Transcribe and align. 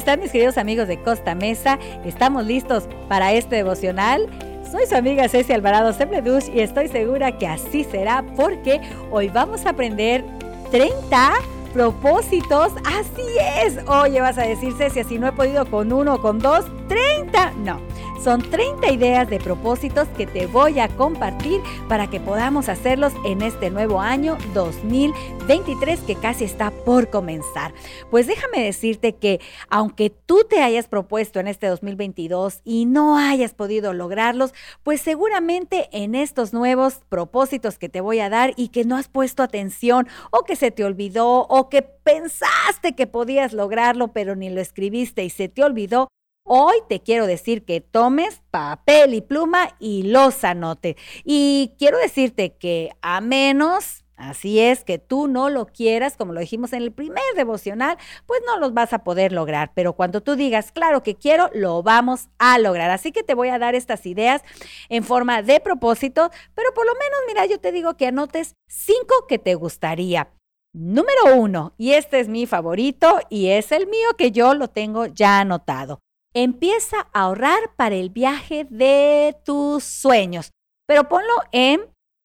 están 0.00 0.20
mis 0.20 0.32
queridos 0.32 0.56
amigos 0.56 0.88
de 0.88 0.98
Costa 1.02 1.34
Mesa? 1.34 1.78
¿Estamos 2.06 2.46
listos 2.46 2.88
para 3.06 3.34
este 3.34 3.56
devocional? 3.56 4.28
Soy 4.70 4.86
su 4.86 4.94
amiga 4.94 5.28
Ceci 5.28 5.52
Alvarado 5.52 5.92
Sembledush 5.92 6.48
y 6.54 6.60
estoy 6.60 6.88
segura 6.88 7.36
que 7.36 7.46
así 7.46 7.84
será 7.84 8.24
porque 8.34 8.80
hoy 9.10 9.28
vamos 9.28 9.66
a 9.66 9.70
aprender 9.70 10.24
30 10.70 11.34
propósitos. 11.74 12.72
Así 12.86 13.26
es. 13.62 13.76
Oye, 13.86 14.22
vas 14.22 14.38
a 14.38 14.42
decir 14.42 14.72
Ceci, 14.78 15.04
si 15.04 15.18
no 15.18 15.28
he 15.28 15.32
podido 15.32 15.66
con 15.66 15.92
uno 15.92 16.14
o 16.14 16.22
con 16.22 16.38
dos, 16.38 16.64
30. 16.88 17.52
No. 17.58 17.89
Son 18.22 18.42
30 18.42 18.92
ideas 18.92 19.30
de 19.30 19.38
propósitos 19.38 20.06
que 20.08 20.26
te 20.26 20.46
voy 20.46 20.78
a 20.78 20.88
compartir 20.88 21.62
para 21.88 22.10
que 22.10 22.20
podamos 22.20 22.68
hacerlos 22.68 23.14
en 23.24 23.40
este 23.40 23.70
nuevo 23.70 23.98
año 23.98 24.36
2023 24.52 26.00
que 26.00 26.16
casi 26.16 26.44
está 26.44 26.70
por 26.70 27.08
comenzar. 27.08 27.72
Pues 28.10 28.26
déjame 28.26 28.62
decirte 28.62 29.14
que 29.14 29.40
aunque 29.70 30.10
tú 30.10 30.44
te 30.46 30.60
hayas 30.60 30.86
propuesto 30.86 31.40
en 31.40 31.48
este 31.48 31.68
2022 31.68 32.60
y 32.62 32.84
no 32.84 33.16
hayas 33.16 33.54
podido 33.54 33.94
lograrlos, 33.94 34.52
pues 34.82 35.00
seguramente 35.00 35.88
en 35.90 36.14
estos 36.14 36.52
nuevos 36.52 37.00
propósitos 37.08 37.78
que 37.78 37.88
te 37.88 38.02
voy 38.02 38.20
a 38.20 38.28
dar 38.28 38.52
y 38.56 38.68
que 38.68 38.84
no 38.84 38.98
has 38.98 39.08
puesto 39.08 39.42
atención 39.42 40.06
o 40.30 40.44
que 40.44 40.56
se 40.56 40.70
te 40.70 40.84
olvidó 40.84 41.46
o 41.48 41.70
que 41.70 41.80
pensaste 41.80 42.94
que 42.94 43.06
podías 43.06 43.54
lograrlo 43.54 44.08
pero 44.08 44.36
ni 44.36 44.50
lo 44.50 44.60
escribiste 44.60 45.24
y 45.24 45.30
se 45.30 45.48
te 45.48 45.64
olvidó, 45.64 46.08
Hoy 46.52 46.78
te 46.88 47.00
quiero 47.00 47.28
decir 47.28 47.64
que 47.64 47.80
tomes 47.80 48.42
papel 48.50 49.14
y 49.14 49.20
pluma 49.20 49.76
y 49.78 50.02
los 50.02 50.42
anote. 50.42 50.96
Y 51.22 51.76
quiero 51.78 51.96
decirte 51.96 52.56
que 52.56 52.90
a 53.02 53.20
menos, 53.20 54.02
así 54.16 54.58
es, 54.58 54.82
que 54.82 54.98
tú 54.98 55.28
no 55.28 55.48
lo 55.48 55.66
quieras, 55.66 56.16
como 56.16 56.32
lo 56.32 56.40
dijimos 56.40 56.72
en 56.72 56.82
el 56.82 56.90
primer 56.90 57.22
devocional, 57.36 57.98
pues 58.26 58.40
no 58.48 58.58
los 58.58 58.74
vas 58.74 58.92
a 58.92 59.04
poder 59.04 59.30
lograr. 59.30 59.70
Pero 59.76 59.92
cuando 59.92 60.22
tú 60.22 60.34
digas, 60.34 60.72
claro 60.72 61.04
que 61.04 61.14
quiero, 61.14 61.50
lo 61.54 61.84
vamos 61.84 62.26
a 62.40 62.58
lograr. 62.58 62.90
Así 62.90 63.12
que 63.12 63.22
te 63.22 63.34
voy 63.34 63.50
a 63.50 63.60
dar 63.60 63.76
estas 63.76 64.04
ideas 64.04 64.42
en 64.88 65.04
forma 65.04 65.42
de 65.42 65.60
propósito, 65.60 66.32
pero 66.56 66.74
por 66.74 66.84
lo 66.84 66.94
menos, 66.94 67.20
mira, 67.28 67.46
yo 67.46 67.60
te 67.60 67.70
digo 67.70 67.96
que 67.96 68.08
anotes 68.08 68.56
cinco 68.66 69.14
que 69.28 69.38
te 69.38 69.54
gustaría. 69.54 70.32
Número 70.72 71.36
uno, 71.36 71.74
y 71.78 71.92
este 71.92 72.18
es 72.18 72.26
mi 72.26 72.46
favorito 72.46 73.20
y 73.28 73.50
es 73.50 73.70
el 73.70 73.86
mío 73.86 74.08
que 74.18 74.32
yo 74.32 74.54
lo 74.54 74.66
tengo 74.66 75.06
ya 75.06 75.38
anotado. 75.38 76.00
Empieza 76.34 77.08
a 77.12 77.22
ahorrar 77.22 77.74
para 77.76 77.96
el 77.96 78.10
viaje 78.10 78.64
de 78.70 79.36
tus 79.44 79.82
sueños, 79.82 80.52
pero 80.86 81.08
ponlo 81.08 81.34
en, 81.50 81.80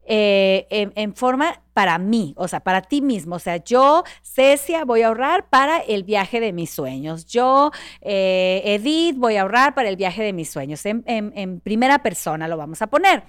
eh, 0.05 0.67
en, 0.69 1.15
forma 1.15 1.63
para 1.73 1.97
mí, 1.97 2.35
o 2.37 2.47
sea, 2.47 2.59
para 2.59 2.83
ti 2.83 3.01
mismo. 3.01 3.37
O 3.37 3.39
sea, 3.39 3.57
yo, 3.57 4.03
Cecia, 4.21 4.85
voy 4.85 5.01
a 5.01 5.07
ahorrar 5.07 5.49
para 5.49 5.79
el 5.79 6.03
viaje 6.03 6.39
de 6.39 6.53
mis 6.53 6.69
sueños. 6.69 7.25
Yo, 7.25 7.71
eh, 8.01 8.61
Edith, 8.65 9.17
voy 9.17 9.37
a 9.37 9.41
ahorrar 9.41 9.73
para 9.73 9.89
el 9.89 9.95
viaje 9.95 10.21
de 10.21 10.33
mis 10.33 10.51
sueños. 10.51 10.85
En, 10.85 11.03
en 11.07 11.59
primera 11.59 12.03
persona 12.03 12.47
lo 12.47 12.57
vamos 12.57 12.83
a 12.83 12.87
poner. 12.87 13.23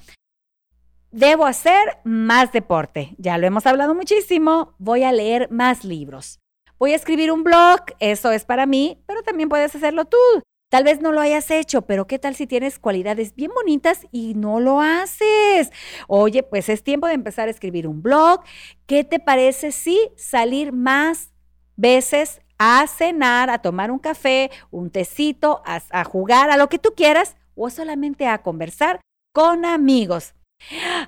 Debo 1.10 1.46
hacer 1.46 2.00
más 2.04 2.52
deporte. 2.52 3.14
Ya 3.16 3.38
lo 3.38 3.46
hemos 3.46 3.64
hablado 3.64 3.94
muchísimo. 3.94 4.74
Voy 4.76 5.04
a 5.04 5.12
leer 5.12 5.50
más 5.50 5.84
libros. 5.84 6.38
Voy 6.78 6.92
a 6.92 6.96
escribir 6.96 7.32
un 7.32 7.42
blog, 7.42 7.80
eso 8.00 8.30
es 8.32 8.44
para 8.44 8.66
mí, 8.66 9.02
pero 9.06 9.22
también 9.22 9.48
puedes 9.48 9.74
hacerlo 9.74 10.04
tú. 10.04 10.18
Tal 10.68 10.82
vez 10.82 11.00
no 11.00 11.12
lo 11.12 11.20
hayas 11.20 11.50
hecho, 11.52 11.82
pero 11.82 12.08
¿qué 12.08 12.18
tal 12.18 12.34
si 12.34 12.48
tienes 12.48 12.80
cualidades 12.80 13.36
bien 13.36 13.52
bonitas 13.54 14.04
y 14.10 14.34
no 14.34 14.58
lo 14.58 14.80
haces? 14.80 15.70
Oye, 16.08 16.42
pues 16.42 16.68
es 16.68 16.82
tiempo 16.82 17.06
de 17.06 17.14
empezar 17.14 17.46
a 17.46 17.52
escribir 17.52 17.86
un 17.86 18.02
blog. 18.02 18.40
¿Qué 18.86 19.04
te 19.04 19.20
parece 19.20 19.70
si 19.70 20.10
salir 20.16 20.72
más 20.72 21.32
veces 21.76 22.40
a 22.58 22.84
cenar, 22.88 23.48
a 23.48 23.58
tomar 23.58 23.92
un 23.92 24.00
café, 24.00 24.50
un 24.72 24.90
tecito, 24.90 25.62
a, 25.64 26.04
jugar, 26.04 26.50
a 26.50 26.56
lo 26.56 26.68
que 26.68 26.80
tú 26.80 26.94
quieras 26.96 27.36
o 27.54 27.70
solamente 27.70 28.26
a 28.26 28.42
conversar 28.42 29.00
con 29.32 29.64
amigos? 29.64 30.34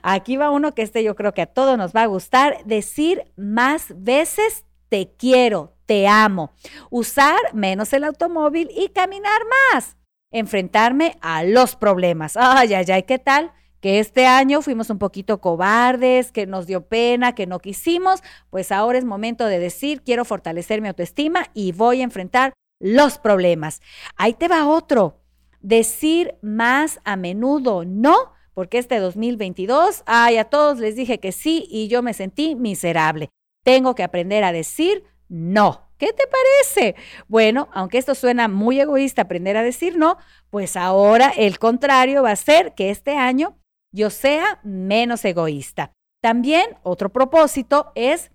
Aquí 0.03 0.37
va 0.37 0.51
uno 0.51 0.73
que 0.75 0.83
este 0.83 1.03
yo 1.03 1.17
creo 1.17 1.35
que 1.35 1.43
a 1.43 1.47
todos 1.47 1.77
nos 1.77 1.97
va 1.97 2.03
a 2.03 2.07
gustar, 2.07 2.65
decir 2.65 3.25
más 3.37 3.93
veces 3.97 4.65
te 4.89 5.15
quiero, 5.17 5.75
te 5.87 6.07
amo. 6.07 6.53
Usar 6.91 7.39
menos 7.55 7.93
el 7.93 8.05
automóvil 8.05 8.71
y 8.77 8.89
caminar 8.89 9.41
más. 9.73 9.97
Enfrentarme 10.31 11.17
a 11.21 11.45
los 11.45 11.77
problemas. 11.77 12.37
Ay, 12.37 12.75
ay, 12.75 12.85
ay, 12.91 13.03
¿qué 13.05 13.19
tal? 13.19 13.53
Que 13.81 14.01
este 14.01 14.27
año 14.27 14.61
fuimos 14.61 14.91
un 14.91 14.99
poquito 14.99 15.41
cobardes, 15.41 16.33
que 16.33 16.47
nos 16.47 16.67
dio 16.67 16.87
pena, 16.89 17.35
que 17.35 17.47
no 17.47 17.61
quisimos, 17.61 18.23
pues 18.51 18.73
ahora 18.73 18.99
es 18.99 19.05
momento 19.05 19.47
de 19.47 19.61
decir, 19.61 20.03
quiero 20.03 20.25
fortalecer 20.25 20.81
mi 20.81 20.89
autoestima 20.89 21.47
y 21.55 21.73
voy 21.73 22.01
a 22.01 22.05
enfrentar 22.05 22.53
los 22.81 23.19
problemas. 23.19 23.81
Ahí 24.17 24.35
te 24.35 24.49
va 24.49 24.67
otro. 24.67 25.21
Decir 25.61 26.37
más 26.43 27.01
a 27.05 27.17
menudo 27.17 27.85
no, 27.85 28.33
porque 28.55 28.79
este 28.79 28.99
2022, 28.99 30.03
ay, 30.07 30.37
a 30.37 30.45
todos 30.45 30.79
les 30.79 30.97
dije 30.97 31.19
que 31.21 31.33
sí 31.33 31.67
y 31.71 31.89
yo 31.89 32.03
me 32.03 32.15
sentí 32.15 32.57
miserable. 32.57 33.31
Tengo 33.69 33.95
que 33.95 34.03
aprender 34.03 34.45
a 34.45 34.53
decir 34.53 35.05
no. 35.29 35.91
¿Qué 35.99 36.15
te 36.15 36.25
parece? 36.27 36.95
Bueno, 37.27 37.69
aunque 37.75 37.99
esto 37.99 38.15
suena 38.15 38.49
muy 38.49 38.81
egoísta, 38.81 39.21
aprender 39.21 39.59
a 39.59 39.63
decir 39.63 39.99
no, 39.99 40.17
pues 40.49 40.75
ahora 40.75 41.31
el 41.37 41.59
contrario 41.59 42.23
va 42.23 42.31
a 42.31 42.37
ser 42.37 42.73
que 42.75 42.89
este 42.89 43.19
año 43.19 43.59
yo 43.93 44.09
sea 44.09 44.59
menos 44.65 45.23
egoísta. 45.27 45.93
También 46.23 46.79
otro 46.83 47.11
propósito 47.11 47.93
es 47.95 48.31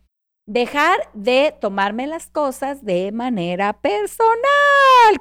dejar 0.46 0.98
de 1.14 1.56
tomarme 1.62 2.06
las 2.06 2.28
cosas 2.28 2.84
de 2.84 3.12
manera 3.14 3.74
personal. 3.74 4.34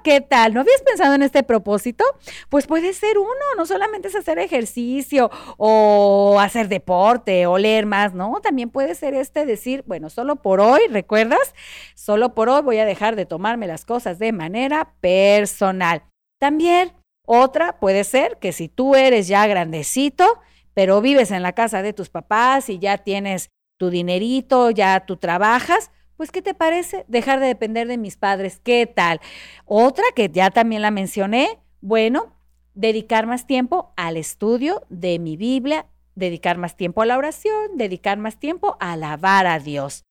¿Qué 0.02 0.20
tal? 0.20 0.52
¿No 0.52 0.60
habías 0.60 0.82
pensado 0.82 1.14
en 1.14 1.22
este 1.22 1.44
propósito? 1.44 2.04
Pues 2.48 2.66
puede 2.66 2.92
ser 2.92 3.18
uno, 3.18 3.30
no 3.56 3.64
solamente 3.64 4.08
es 4.08 4.16
hacer 4.16 4.40
ejercicio 4.40 5.30
o 5.58 6.38
hacer 6.40 6.68
deporte 6.68 7.46
o 7.46 7.56
leer 7.56 7.86
más, 7.86 8.14
¿no? 8.14 8.40
También 8.42 8.70
puede 8.70 8.96
ser 8.96 9.14
este 9.14 9.46
decir, 9.46 9.84
bueno, 9.86 10.10
solo 10.10 10.36
por 10.36 10.60
hoy, 10.60 10.80
¿recuerdas? 10.90 11.54
Solo 11.94 12.34
por 12.34 12.48
hoy 12.48 12.62
voy 12.62 12.78
a 12.78 12.84
dejar 12.84 13.14
de 13.14 13.26
tomarme 13.26 13.68
las 13.68 13.84
cosas 13.84 14.18
de 14.18 14.32
manera 14.32 14.94
personal. 15.00 16.02
También 16.40 16.92
otra 17.24 17.78
puede 17.78 18.02
ser 18.02 18.38
que 18.38 18.50
si 18.50 18.68
tú 18.68 18.96
eres 18.96 19.28
ya 19.28 19.46
grandecito, 19.46 20.40
pero 20.74 21.00
vives 21.00 21.30
en 21.30 21.42
la 21.42 21.52
casa 21.52 21.80
de 21.82 21.92
tus 21.92 22.10
papás 22.10 22.68
y 22.68 22.80
ya 22.80 22.98
tienes 22.98 23.50
tu 23.82 23.90
dinerito, 23.90 24.70
ya 24.70 25.06
tú 25.06 25.16
trabajas, 25.16 25.90
pues 26.16 26.30
¿qué 26.30 26.40
te 26.40 26.54
parece? 26.54 27.04
Dejar 27.08 27.40
de 27.40 27.48
depender 27.48 27.88
de 27.88 27.98
mis 27.98 28.16
padres, 28.16 28.60
¿qué 28.62 28.86
tal? 28.86 29.20
Otra 29.64 30.04
que 30.14 30.28
ya 30.28 30.50
también 30.50 30.82
la 30.82 30.92
mencioné, 30.92 31.58
bueno, 31.80 32.36
dedicar 32.74 33.26
más 33.26 33.44
tiempo 33.44 33.92
al 33.96 34.16
estudio 34.16 34.84
de 34.88 35.18
mi 35.18 35.36
Biblia, 35.36 35.86
dedicar 36.14 36.58
más 36.58 36.76
tiempo 36.76 37.02
a 37.02 37.06
la 37.06 37.18
oración, 37.18 37.76
dedicar 37.76 38.18
más 38.18 38.38
tiempo 38.38 38.76
a 38.78 38.92
alabar 38.92 39.48
a 39.48 39.58
Dios. 39.58 40.04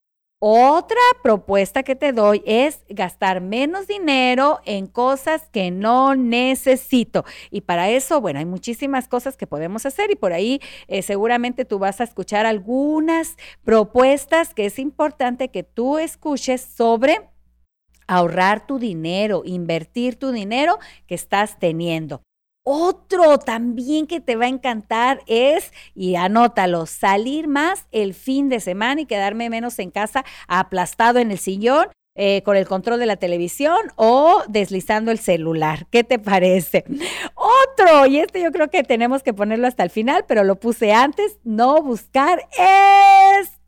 Otra 0.44 0.98
propuesta 1.22 1.84
que 1.84 1.96
te 1.96 2.14
doy 2.14 2.42
es 2.48 2.80
gastar 2.90 3.42
menos 3.42 3.86
dinero 3.86 4.60
en 4.66 4.88
cosas 4.88 5.48
que 5.52 5.70
no 5.70 6.16
necesito. 6.16 7.26
Y 7.52 7.62
para 7.62 7.92
eso, 7.92 8.20
bueno, 8.22 8.40
hay 8.40 8.46
muchísimas 8.46 9.08
cosas 9.08 9.38
que 9.38 9.46
podemos 9.46 9.86
hacer 9.86 10.10
y 10.10 10.16
por 10.16 10.34
ahí 10.34 10.60
eh, 10.88 11.04
seguramente 11.04 11.64
tú 11.64 11.78
vas 11.78 12.02
a 12.02 12.06
escuchar 12.06 12.48
algunas 12.48 13.38
propuestas 13.64 14.56
que 14.56 14.66
es 14.66 14.80
importante 14.80 15.50
que 15.50 15.62
tú 15.62 16.00
escuches 16.00 16.60
sobre 16.62 17.30
ahorrar 18.08 18.66
tu 18.66 18.80
dinero, 18.80 19.44
invertir 19.46 20.16
tu 20.16 20.32
dinero 20.32 20.80
que 21.06 21.14
estás 21.14 21.60
teniendo. 21.60 22.24
Otro 22.64 23.40
también 23.40 24.06
que 24.06 24.22
te 24.22 24.36
va 24.36 24.46
a 24.46 24.50
encantar 24.50 25.22
es, 25.26 25.74
y 25.96 26.16
anótalo, 26.16 26.86
salir 26.86 27.48
más 27.48 27.88
el 27.92 28.14
fin 28.14 28.50
de 28.50 28.60
semana 28.60 29.02
y 29.02 29.06
quedarme 29.06 29.50
menos 29.50 29.80
en 29.80 29.90
casa 29.90 30.24
aplastado 30.48 31.20
en 31.20 31.32
el 31.32 31.40
sillón 31.40 31.88
eh, 32.14 32.44
con 32.44 32.58
el 32.58 32.68
control 32.68 33.00
de 33.00 33.06
la 33.06 33.16
televisión 33.16 33.80
o 33.96 34.44
deslizando 34.50 35.12
el 35.12 35.18
celular. 35.18 35.88
¿Qué 35.90 36.04
te 36.04 36.20
parece? 36.20 36.84
Otro, 37.36 38.06
y 38.06 38.20
este 38.20 38.42
yo 38.42 38.52
creo 38.52 38.70
que 38.70 38.84
tenemos 38.84 39.24
que 39.24 39.34
ponerlo 39.34 39.66
hasta 39.66 39.84
el 39.84 39.90
final, 39.90 40.26
pero 40.28 40.44
lo 40.44 40.58
puse 40.58 40.92
antes, 40.92 41.38
no 41.46 41.82
buscar 41.82 42.48
es 42.60 43.61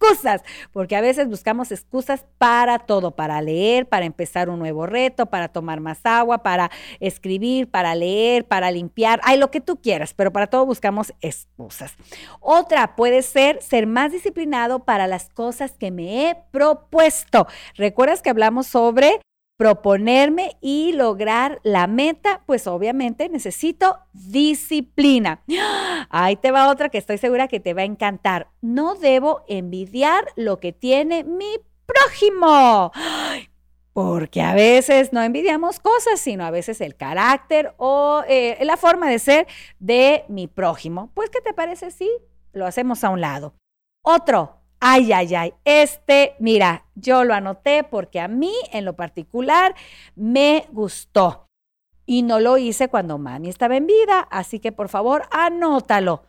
porque 0.71 0.95
a 0.95 1.01
veces 1.01 1.27
buscamos 1.27 1.71
excusas 1.71 2.25
para 2.37 2.79
todo, 2.79 3.11
para 3.11 3.41
leer, 3.41 3.87
para 3.87 4.05
empezar 4.05 4.49
un 4.49 4.59
nuevo 4.59 4.85
reto, 4.85 5.27
para 5.27 5.47
tomar 5.47 5.79
más 5.79 5.99
agua, 6.03 6.43
para 6.43 6.71
escribir, 6.99 7.69
para 7.69 7.95
leer, 7.95 8.45
para 8.45 8.71
limpiar, 8.71 9.19
hay 9.23 9.37
lo 9.37 9.51
que 9.51 9.61
tú 9.61 9.77
quieras, 9.77 10.13
pero 10.13 10.31
para 10.31 10.47
todo 10.47 10.65
buscamos 10.65 11.13
excusas. 11.21 11.93
Otra 12.39 12.95
puede 12.95 13.21
ser 13.21 13.61
ser 13.61 13.87
más 13.87 14.11
disciplinado 14.11 14.79
para 14.79 15.07
las 15.07 15.29
cosas 15.29 15.73
que 15.77 15.91
me 15.91 16.29
he 16.29 16.35
propuesto. 16.51 17.47
¿Recuerdas 17.75 18.21
que 18.21 18.29
hablamos 18.29 18.67
sobre 18.67 19.19
proponerme 19.57 20.57
y 20.61 20.93
lograr 20.93 21.59
la 21.63 21.87
meta, 21.87 22.41
pues 22.45 22.67
obviamente 22.67 23.29
necesito 23.29 23.99
disciplina. 24.13 25.43
Ahí 26.09 26.35
te 26.35 26.51
va 26.51 26.69
otra 26.69 26.89
que 26.89 26.97
estoy 26.97 27.17
segura 27.17 27.47
que 27.47 27.59
te 27.59 27.73
va 27.73 27.81
a 27.81 27.85
encantar. 27.85 28.49
No 28.61 28.95
debo 28.95 29.43
envidiar 29.47 30.25
lo 30.35 30.59
que 30.59 30.73
tiene 30.73 31.23
mi 31.23 31.57
prójimo. 31.85 32.91
porque 33.93 34.41
a 34.41 34.55
veces 34.55 35.13
no 35.13 35.21
envidiamos 35.21 35.79
cosas, 35.79 36.19
sino 36.19 36.43
a 36.45 36.51
veces 36.51 36.81
el 36.81 36.95
carácter 36.95 37.75
o 37.77 38.23
eh, 38.27 38.57
la 38.61 38.75
forma 38.75 39.07
de 39.07 39.19
ser 39.19 39.47
de 39.79 40.25
mi 40.27 40.47
prójimo. 40.47 41.11
Pues, 41.13 41.29
¿qué 41.29 41.41
te 41.41 41.53
parece 41.53 41.91
si 41.91 42.09
lo 42.53 42.65
hacemos 42.65 43.03
a 43.03 43.11
un 43.11 43.21
lado? 43.21 43.53
Otro, 44.03 44.62
ay, 44.85 45.13
ay, 45.13 45.33
ay, 45.33 45.53
este, 45.63 46.35
mira, 46.39 46.85
yo 46.93 47.23
lo 47.23 47.33
anoté 47.33 47.85
porque 47.85 48.19
a 48.19 48.27
mí 48.27 48.53
en 48.73 48.83
lo 48.83 48.97
particular 48.97 49.75
me 50.13 50.67
gustó 50.73 51.47
y 52.05 52.21
no 52.21 52.41
lo 52.41 52.57
hice 52.57 52.89
cuando 52.89 53.17
mami 53.17 53.47
estaba 53.47 53.77
en 53.77 53.87
vida, 53.87 54.19
así 54.29 54.59
que 54.59 54.73
por 54.73 54.89
favor 54.89 55.23
anótalo. 55.31 56.23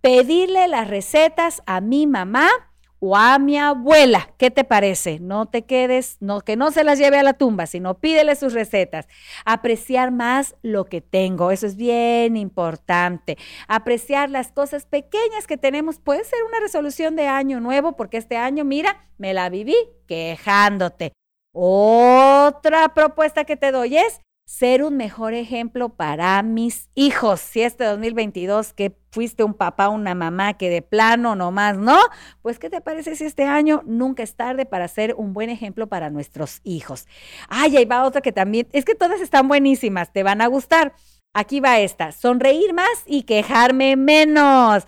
Pedirle 0.00 0.66
las 0.66 0.88
recetas 0.88 1.62
a 1.64 1.80
mi 1.80 2.08
mamá 2.08 2.50
o 3.00 3.16
a 3.16 3.38
mi 3.38 3.58
abuela. 3.58 4.30
¿Qué 4.38 4.50
te 4.50 4.62
parece? 4.62 5.18
No 5.20 5.46
te 5.46 5.62
quedes, 5.62 6.18
no, 6.20 6.42
que 6.42 6.56
no 6.56 6.70
se 6.70 6.84
las 6.84 6.98
lleve 6.98 7.18
a 7.18 7.22
la 7.22 7.32
tumba, 7.32 7.66
sino 7.66 7.94
pídele 7.98 8.36
sus 8.36 8.52
recetas. 8.52 9.08
Apreciar 9.44 10.12
más 10.12 10.54
lo 10.62 10.84
que 10.84 11.00
tengo, 11.00 11.50
eso 11.50 11.66
es 11.66 11.76
bien 11.76 12.36
importante. 12.36 13.38
Apreciar 13.66 14.30
las 14.30 14.52
cosas 14.52 14.86
pequeñas 14.86 15.46
que 15.46 15.56
tenemos. 15.56 15.98
Puede 15.98 16.24
ser 16.24 16.38
una 16.46 16.60
resolución 16.60 17.16
de 17.16 17.26
año 17.26 17.58
nuevo, 17.60 17.96
porque 17.96 18.18
este 18.18 18.36
año, 18.36 18.64
mira, 18.64 19.08
me 19.18 19.34
la 19.34 19.48
viví 19.48 19.76
quejándote. 20.06 21.12
Otra 21.52 22.94
propuesta 22.94 23.44
que 23.44 23.56
te 23.56 23.72
doy 23.72 23.96
es 23.96 24.20
ser 24.50 24.82
un 24.82 24.96
mejor 24.96 25.32
ejemplo 25.32 25.90
para 25.90 26.42
mis 26.42 26.88
hijos. 26.96 27.38
Si 27.38 27.62
este 27.62 27.84
2022 27.84 28.72
que 28.72 28.96
fuiste 29.12 29.44
un 29.44 29.54
papá, 29.54 29.88
una 29.88 30.16
mamá 30.16 30.54
que 30.54 30.68
de 30.68 30.82
plano 30.82 31.36
nomás 31.36 31.78
no, 31.78 31.96
pues 32.42 32.58
¿qué 32.58 32.68
te 32.68 32.80
parece 32.80 33.14
si 33.14 33.24
este 33.24 33.44
año 33.44 33.82
nunca 33.86 34.24
es 34.24 34.34
tarde 34.34 34.66
para 34.66 34.88
ser 34.88 35.14
un 35.16 35.34
buen 35.34 35.50
ejemplo 35.50 35.88
para 35.88 36.10
nuestros 36.10 36.60
hijos? 36.64 37.06
Ay, 37.48 37.76
ahí 37.76 37.84
va 37.84 38.04
otra 38.04 38.22
que 38.22 38.32
también, 38.32 38.66
es 38.72 38.84
que 38.84 38.96
todas 38.96 39.20
están 39.20 39.46
buenísimas, 39.46 40.12
te 40.12 40.24
van 40.24 40.40
a 40.40 40.48
gustar. 40.48 40.94
Aquí 41.32 41.60
va 41.60 41.78
esta, 41.78 42.10
sonreír 42.10 42.74
más 42.74 43.04
y 43.06 43.22
quejarme 43.22 43.94
menos. 43.94 44.84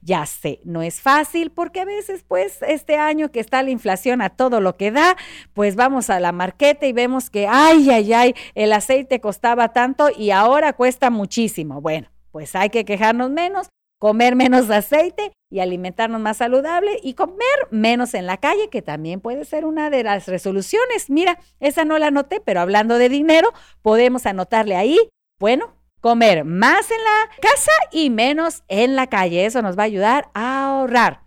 ya 0.00 0.26
sé, 0.26 0.60
no 0.62 0.80
es 0.80 1.00
fácil 1.00 1.50
porque 1.50 1.80
a 1.80 1.84
veces, 1.84 2.24
pues, 2.26 2.62
este 2.62 2.98
año 2.98 3.32
que 3.32 3.40
está 3.40 3.64
la 3.64 3.70
inflación 3.70 4.22
a 4.22 4.30
todo 4.30 4.60
lo 4.60 4.76
que 4.76 4.92
da, 4.92 5.16
pues 5.54 5.74
vamos 5.74 6.08
a 6.08 6.20
la 6.20 6.30
marqueta 6.30 6.86
y 6.86 6.92
vemos 6.92 7.30
que, 7.30 7.48
ay, 7.48 7.90
ay, 7.90 8.12
ay, 8.12 8.34
el 8.54 8.72
aceite 8.72 9.20
costaba 9.20 9.72
tanto 9.72 10.08
y 10.16 10.30
ahora 10.30 10.72
cuesta 10.72 11.10
muchísimo. 11.10 11.80
Bueno, 11.80 12.06
pues 12.30 12.54
hay 12.54 12.70
que 12.70 12.84
quejarnos 12.84 13.30
menos, 13.30 13.66
comer 13.98 14.36
menos 14.36 14.70
aceite 14.70 15.32
y 15.50 15.58
alimentarnos 15.58 16.20
más 16.20 16.36
saludable 16.36 17.00
y 17.02 17.14
comer 17.14 17.36
menos 17.72 18.14
en 18.14 18.26
la 18.26 18.36
calle, 18.36 18.68
que 18.70 18.82
también 18.82 19.20
puede 19.20 19.44
ser 19.44 19.64
una 19.64 19.90
de 19.90 20.04
las 20.04 20.28
resoluciones. 20.28 21.10
Mira, 21.10 21.40
esa 21.58 21.84
no 21.84 21.98
la 21.98 22.06
anoté, 22.06 22.40
pero 22.40 22.60
hablando 22.60 22.98
de 22.98 23.08
dinero, 23.08 23.52
podemos 23.82 24.26
anotarle 24.26 24.76
ahí 24.76 24.96
bueno, 25.42 25.74
comer 26.00 26.44
más 26.44 26.88
en 26.92 27.02
la 27.02 27.28
casa 27.40 27.72
y 27.90 28.10
menos 28.10 28.62
en 28.68 28.94
la 28.94 29.08
calle. 29.08 29.44
Eso 29.44 29.60
nos 29.60 29.76
va 29.76 29.82
a 29.82 29.86
ayudar 29.86 30.30
a 30.34 30.66
ahorrar. 30.66 31.24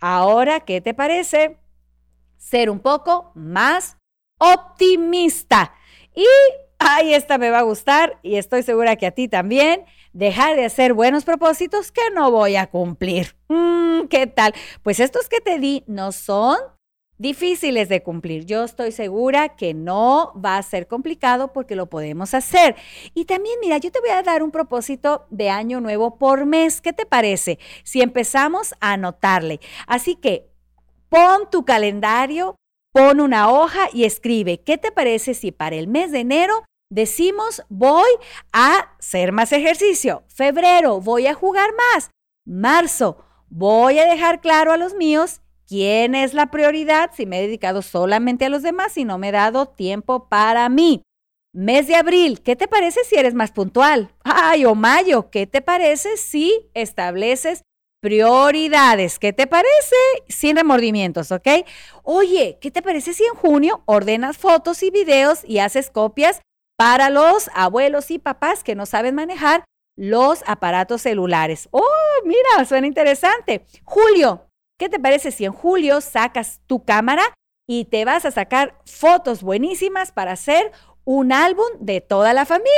Ahora, 0.00 0.60
¿qué 0.60 0.82
te 0.82 0.92
parece? 0.92 1.56
Ser 2.36 2.68
un 2.68 2.78
poco 2.78 3.32
más 3.34 3.96
optimista. 4.38 5.72
Y, 6.14 6.26
ay, 6.78 7.14
esta 7.14 7.38
me 7.38 7.48
va 7.48 7.60
a 7.60 7.62
gustar 7.62 8.18
y 8.22 8.36
estoy 8.36 8.62
segura 8.62 8.96
que 8.96 9.06
a 9.06 9.12
ti 9.12 9.28
también. 9.28 9.86
Dejar 10.12 10.56
de 10.56 10.66
hacer 10.66 10.92
buenos 10.92 11.24
propósitos 11.24 11.90
que 11.90 12.10
no 12.12 12.30
voy 12.30 12.56
a 12.56 12.66
cumplir. 12.66 13.34
Mm, 13.48 14.08
¿Qué 14.10 14.26
tal? 14.26 14.52
Pues 14.82 15.00
estos 15.00 15.30
que 15.30 15.40
te 15.40 15.58
di 15.58 15.84
no 15.86 16.12
son 16.12 16.58
difíciles 17.18 17.88
de 17.88 18.02
cumplir. 18.02 18.44
Yo 18.44 18.64
estoy 18.64 18.92
segura 18.92 19.56
que 19.56 19.74
no 19.74 20.32
va 20.34 20.56
a 20.56 20.62
ser 20.62 20.86
complicado 20.86 21.52
porque 21.52 21.76
lo 21.76 21.86
podemos 21.86 22.34
hacer. 22.34 22.76
Y 23.14 23.24
también, 23.24 23.58
mira, 23.60 23.78
yo 23.78 23.90
te 23.90 24.00
voy 24.00 24.10
a 24.10 24.22
dar 24.22 24.42
un 24.42 24.50
propósito 24.50 25.26
de 25.30 25.50
año 25.50 25.80
nuevo 25.80 26.18
por 26.18 26.46
mes. 26.46 26.80
¿Qué 26.80 26.92
te 26.92 27.06
parece? 27.06 27.58
Si 27.84 28.00
empezamos 28.00 28.74
a 28.80 28.92
anotarle. 28.92 29.60
Así 29.86 30.16
que 30.16 30.50
pon 31.08 31.48
tu 31.50 31.64
calendario, 31.64 32.56
pon 32.92 33.20
una 33.20 33.50
hoja 33.50 33.88
y 33.92 34.04
escribe, 34.04 34.60
¿qué 34.60 34.78
te 34.78 34.92
parece 34.92 35.34
si 35.34 35.52
para 35.52 35.76
el 35.76 35.88
mes 35.88 36.10
de 36.10 36.20
enero 36.20 36.64
decimos 36.90 37.62
voy 37.68 38.10
a 38.52 38.96
hacer 38.98 39.32
más 39.32 39.52
ejercicio? 39.52 40.24
Febrero, 40.28 41.00
voy 41.00 41.26
a 41.26 41.34
jugar 41.34 41.70
más. 41.92 42.10
Marzo, 42.44 43.24
voy 43.48 43.98
a 43.98 44.06
dejar 44.06 44.40
claro 44.40 44.72
a 44.72 44.76
los 44.76 44.94
míos 44.94 45.40
¿Quién 45.66 46.14
es 46.14 46.34
la 46.34 46.50
prioridad 46.50 47.10
si 47.14 47.26
me 47.26 47.38
he 47.38 47.42
dedicado 47.42 47.80
solamente 47.82 48.44
a 48.44 48.48
los 48.48 48.62
demás 48.62 48.96
y 48.98 49.04
no 49.04 49.18
me 49.18 49.28
he 49.28 49.32
dado 49.32 49.66
tiempo 49.66 50.28
para 50.28 50.68
mí? 50.68 51.02
Mes 51.54 51.86
de 51.86 51.94
abril, 51.94 52.42
¿qué 52.42 52.56
te 52.56 52.68
parece 52.68 53.04
si 53.04 53.14
eres 53.16 53.32
más 53.32 53.52
puntual? 53.52 54.10
Ay, 54.24 54.64
o 54.64 54.74
mayo, 54.74 55.30
¿qué 55.30 55.46
te 55.46 55.62
parece 55.62 56.16
si 56.16 56.68
estableces 56.74 57.62
prioridades? 58.02 59.18
¿Qué 59.18 59.32
te 59.32 59.46
parece? 59.46 59.96
Sin 60.28 60.56
remordimientos, 60.56 61.30
¿ok? 61.32 61.46
Oye, 62.02 62.58
¿qué 62.60 62.70
te 62.70 62.82
parece 62.82 63.14
si 63.14 63.24
en 63.24 63.34
junio 63.34 63.84
ordenas 63.86 64.36
fotos 64.36 64.82
y 64.82 64.90
videos 64.90 65.44
y 65.44 65.60
haces 65.60 65.90
copias 65.90 66.42
para 66.76 67.08
los 67.08 67.48
abuelos 67.54 68.10
y 68.10 68.18
papás 68.18 68.64
que 68.64 68.74
no 68.74 68.84
saben 68.84 69.14
manejar 69.14 69.64
los 69.96 70.42
aparatos 70.46 71.02
celulares? 71.02 71.68
Oh, 71.70 71.82
mira, 72.24 72.64
suena 72.66 72.86
interesante. 72.88 73.64
Julio, 73.84 74.48
¿Qué 74.76 74.88
te 74.88 74.98
parece 74.98 75.30
si 75.30 75.44
en 75.44 75.52
julio 75.52 76.00
sacas 76.00 76.60
tu 76.66 76.84
cámara 76.84 77.22
y 77.66 77.84
te 77.84 78.04
vas 78.04 78.24
a 78.24 78.32
sacar 78.32 78.76
fotos 78.84 79.42
buenísimas 79.42 80.10
para 80.10 80.32
hacer 80.32 80.72
un 81.04 81.32
álbum 81.32 81.66
de 81.78 82.00
toda 82.00 82.32
la 82.32 82.44
familia? 82.44 82.72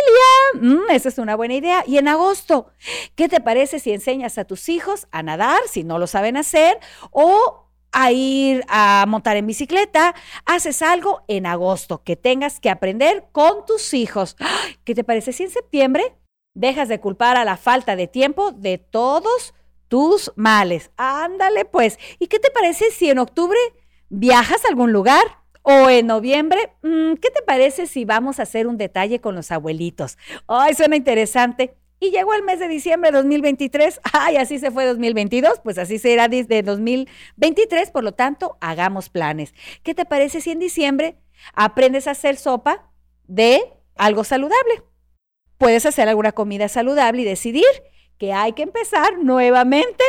Mm, 0.60 0.90
esa 0.90 1.08
es 1.08 1.16
una 1.16 1.36
buena 1.36 1.54
idea. 1.54 1.84
Y 1.86 1.96
en 1.96 2.08
agosto, 2.08 2.70
¿qué 3.14 3.28
te 3.30 3.40
parece 3.40 3.78
si 3.78 3.92
enseñas 3.92 4.36
a 4.36 4.44
tus 4.44 4.68
hijos 4.68 5.08
a 5.10 5.22
nadar 5.22 5.60
si 5.70 5.84
no 5.84 5.98
lo 5.98 6.06
saben 6.06 6.36
hacer 6.36 6.78
o 7.12 7.62
a 7.92 8.12
ir 8.12 8.62
a 8.68 9.06
montar 9.08 9.38
en 9.38 9.46
bicicleta, 9.46 10.14
haces 10.44 10.82
algo 10.82 11.22
en 11.28 11.46
agosto 11.46 12.02
que 12.04 12.14
tengas 12.14 12.60
que 12.60 12.68
aprender 12.68 13.28
con 13.32 13.64
tus 13.64 13.94
hijos. 13.94 14.36
¿Qué 14.84 14.94
te 14.94 15.02
parece 15.02 15.32
si 15.32 15.44
en 15.44 15.50
septiembre 15.50 16.14
dejas 16.54 16.90
de 16.90 17.00
culpar 17.00 17.38
a 17.38 17.44
la 17.46 17.56
falta 17.56 17.96
de 17.96 18.06
tiempo 18.06 18.52
de 18.52 18.76
todos 18.76 19.54
tus 19.88 20.32
males. 20.36 20.90
Ándale 20.96 21.64
pues. 21.64 21.98
¿Y 22.18 22.26
qué 22.26 22.38
te 22.38 22.50
parece 22.50 22.90
si 22.90 23.10
en 23.10 23.18
octubre 23.18 23.58
viajas 24.08 24.64
a 24.64 24.68
algún 24.68 24.92
lugar? 24.92 25.24
O 25.68 25.90
en 25.90 26.06
noviembre, 26.06 26.72
mm, 26.82 27.14
¿qué 27.14 27.30
te 27.30 27.42
parece 27.42 27.86
si 27.86 28.04
vamos 28.04 28.38
a 28.38 28.44
hacer 28.44 28.68
un 28.68 28.76
detalle 28.76 29.20
con 29.20 29.34
los 29.34 29.50
abuelitos? 29.50 30.16
Ay, 30.46 30.74
suena 30.74 30.94
interesante. 30.94 31.74
Y 31.98 32.10
llegó 32.10 32.34
el 32.34 32.44
mes 32.44 32.60
de 32.60 32.68
diciembre 32.68 33.10
de 33.10 33.16
2023. 33.16 34.00
Ay, 34.12 34.36
así 34.36 34.58
se 34.58 34.70
fue 34.70 34.84
2022, 34.84 35.60
pues 35.64 35.78
así 35.78 35.98
será 35.98 36.28
desde 36.28 36.62
2023. 36.62 37.90
Por 37.90 38.04
lo 38.04 38.12
tanto, 38.12 38.58
hagamos 38.60 39.08
planes. 39.08 39.54
¿Qué 39.82 39.94
te 39.94 40.04
parece 40.04 40.40
si 40.40 40.52
en 40.52 40.60
diciembre 40.60 41.16
aprendes 41.52 42.06
a 42.06 42.12
hacer 42.12 42.36
sopa 42.36 42.92
de 43.26 43.60
algo 43.96 44.24
saludable? 44.24 44.82
Puedes 45.58 45.86
hacer 45.86 46.08
alguna 46.08 46.32
comida 46.32 46.68
saludable 46.68 47.22
y 47.22 47.24
decidir 47.24 47.64
que 48.18 48.32
hay 48.32 48.52
que 48.52 48.62
empezar 48.62 49.18
nuevamente 49.18 50.04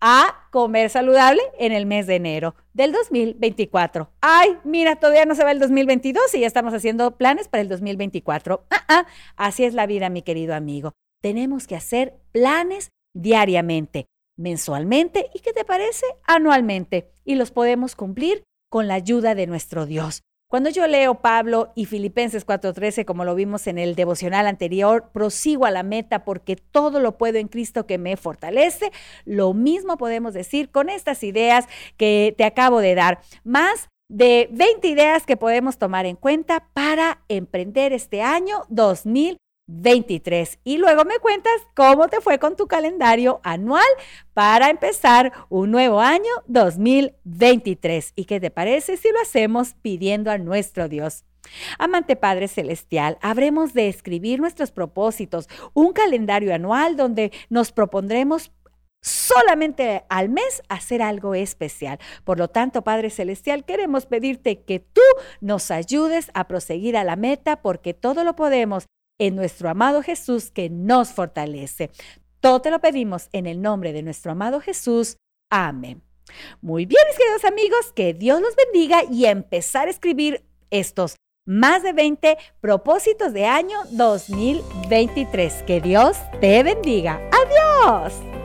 a 0.00 0.48
comer 0.50 0.90
saludable 0.90 1.42
en 1.58 1.72
el 1.72 1.86
mes 1.86 2.06
de 2.06 2.16
enero 2.16 2.54
del 2.72 2.92
2024. 2.92 4.10
Ay, 4.20 4.56
mira, 4.64 4.96
todavía 4.96 5.26
no 5.26 5.34
se 5.34 5.44
va 5.44 5.52
el 5.52 5.58
2022 5.58 6.34
y 6.34 6.40
ya 6.40 6.46
estamos 6.46 6.72
haciendo 6.72 7.16
planes 7.16 7.48
para 7.48 7.60
el 7.60 7.68
2024. 7.68 8.66
Ah, 8.70 8.84
ah, 8.88 9.06
así 9.36 9.64
es 9.64 9.74
la 9.74 9.86
vida, 9.86 10.08
mi 10.08 10.22
querido 10.22 10.54
amigo. 10.54 10.92
Tenemos 11.22 11.66
que 11.66 11.76
hacer 11.76 12.14
planes 12.32 12.90
diariamente, 13.14 14.06
mensualmente 14.36 15.30
y, 15.34 15.40
¿qué 15.40 15.52
te 15.52 15.64
parece? 15.64 16.06
Anualmente. 16.26 17.10
Y 17.24 17.34
los 17.34 17.50
podemos 17.50 17.94
cumplir 17.94 18.42
con 18.70 18.88
la 18.88 18.94
ayuda 18.94 19.34
de 19.34 19.46
nuestro 19.46 19.84
Dios. 19.84 20.22
Cuando 20.50 20.68
yo 20.68 20.88
leo 20.88 21.14
Pablo 21.14 21.70
y 21.76 21.84
Filipenses 21.84 22.44
4:13, 22.44 23.04
como 23.04 23.24
lo 23.24 23.36
vimos 23.36 23.68
en 23.68 23.78
el 23.78 23.94
devocional 23.94 24.48
anterior, 24.48 25.08
prosigo 25.12 25.64
a 25.64 25.70
la 25.70 25.84
meta 25.84 26.24
porque 26.24 26.56
todo 26.56 26.98
lo 26.98 27.16
puedo 27.16 27.38
en 27.38 27.46
Cristo 27.46 27.86
que 27.86 27.98
me 27.98 28.16
fortalece, 28.16 28.90
lo 29.24 29.54
mismo 29.54 29.96
podemos 29.96 30.34
decir 30.34 30.72
con 30.72 30.88
estas 30.88 31.22
ideas 31.22 31.66
que 31.96 32.34
te 32.36 32.42
acabo 32.42 32.80
de 32.80 32.96
dar. 32.96 33.20
Más 33.44 33.90
de 34.08 34.48
20 34.50 34.88
ideas 34.88 35.24
que 35.24 35.36
podemos 35.36 35.78
tomar 35.78 36.04
en 36.04 36.16
cuenta 36.16 36.66
para 36.74 37.22
emprender 37.28 37.92
este 37.92 38.20
año 38.20 38.64
2020. 38.70 39.49
23. 39.70 40.58
Y 40.64 40.78
luego 40.78 41.04
me 41.04 41.18
cuentas 41.18 41.52
cómo 41.74 42.08
te 42.08 42.20
fue 42.20 42.38
con 42.38 42.56
tu 42.56 42.66
calendario 42.66 43.40
anual 43.44 43.86
para 44.34 44.70
empezar 44.70 45.32
un 45.48 45.70
nuevo 45.70 46.00
año 46.00 46.30
2023. 46.46 48.12
¿Y 48.16 48.24
qué 48.24 48.40
te 48.40 48.50
parece 48.50 48.96
si 48.96 49.10
lo 49.10 49.20
hacemos 49.20 49.74
pidiendo 49.80 50.30
a 50.30 50.38
nuestro 50.38 50.88
Dios? 50.88 51.24
Amante 51.78 52.16
Padre 52.16 52.48
Celestial, 52.48 53.18
habremos 53.22 53.72
de 53.72 53.88
escribir 53.88 54.40
nuestros 54.40 54.72
propósitos, 54.72 55.48
un 55.72 55.92
calendario 55.92 56.54
anual 56.54 56.96
donde 56.96 57.32
nos 57.48 57.72
propondremos 57.72 58.52
solamente 59.02 60.04
al 60.10 60.28
mes 60.28 60.62
hacer 60.68 61.00
algo 61.00 61.34
especial. 61.34 61.98
Por 62.24 62.38
lo 62.38 62.48
tanto, 62.48 62.82
Padre 62.82 63.08
Celestial, 63.08 63.64
queremos 63.64 64.04
pedirte 64.06 64.62
que 64.62 64.80
tú 64.80 65.00
nos 65.40 65.70
ayudes 65.70 66.30
a 66.34 66.46
proseguir 66.46 66.96
a 66.96 67.04
la 67.04 67.16
meta 67.16 67.62
porque 67.62 67.94
todo 67.94 68.24
lo 68.24 68.36
podemos 68.36 68.86
en 69.20 69.36
nuestro 69.36 69.68
amado 69.68 70.02
Jesús 70.02 70.50
que 70.50 70.68
nos 70.68 71.10
fortalece. 71.10 71.90
Todo 72.40 72.60
te 72.60 72.70
lo 72.70 72.80
pedimos 72.80 73.28
en 73.32 73.46
el 73.46 73.62
nombre 73.62 73.92
de 73.92 74.02
nuestro 74.02 74.32
amado 74.32 74.60
Jesús. 74.60 75.16
Amén. 75.50 76.02
Muy 76.60 76.86
bien, 76.86 77.02
mis 77.08 77.18
queridos 77.18 77.44
amigos, 77.44 77.92
que 77.94 78.14
Dios 78.14 78.40
los 78.40 78.56
bendiga 78.56 79.04
y 79.10 79.26
empezar 79.26 79.88
a 79.88 79.90
escribir 79.90 80.44
estos 80.70 81.16
más 81.44 81.82
de 81.82 81.92
20 81.92 82.38
propósitos 82.60 83.32
de 83.32 83.46
año 83.46 83.78
2023. 83.90 85.64
Que 85.64 85.80
Dios 85.80 86.16
te 86.40 86.62
bendiga. 86.62 87.20
Adiós. 87.30 88.39